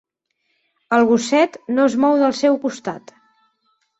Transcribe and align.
El 0.97 1.05
gosset 1.09 1.59
no 1.75 1.85
es 1.89 1.97
mou 2.05 2.17
del 2.21 2.35
seu 2.39 2.57
costat. 2.65 3.13